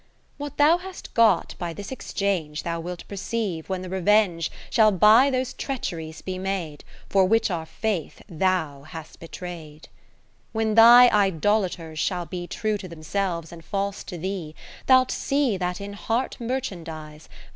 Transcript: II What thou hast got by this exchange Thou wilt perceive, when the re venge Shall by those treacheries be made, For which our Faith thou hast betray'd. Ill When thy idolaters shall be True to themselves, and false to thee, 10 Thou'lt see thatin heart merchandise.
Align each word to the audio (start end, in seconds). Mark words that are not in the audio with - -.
II 0.01 0.07
What 0.37 0.57
thou 0.57 0.79
hast 0.79 1.13
got 1.13 1.53
by 1.59 1.73
this 1.73 1.91
exchange 1.91 2.63
Thou 2.63 2.79
wilt 2.79 3.07
perceive, 3.07 3.69
when 3.69 3.83
the 3.83 3.87
re 3.89 3.99
venge 4.01 4.49
Shall 4.71 4.91
by 4.91 5.29
those 5.29 5.53
treacheries 5.53 6.23
be 6.23 6.39
made, 6.39 6.83
For 7.07 7.23
which 7.25 7.51
our 7.51 7.67
Faith 7.67 8.23
thou 8.27 8.81
hast 8.81 9.19
betray'd. 9.19 9.89
Ill 9.93 10.41
When 10.53 10.73
thy 10.73 11.07
idolaters 11.09 11.99
shall 11.99 12.25
be 12.25 12.47
True 12.47 12.79
to 12.79 12.87
themselves, 12.87 13.51
and 13.51 13.63
false 13.63 14.03
to 14.05 14.17
thee, 14.17 14.55
10 14.87 14.87
Thou'lt 14.87 15.11
see 15.11 15.55
thatin 15.59 15.93
heart 15.93 16.35
merchandise. 16.39 17.29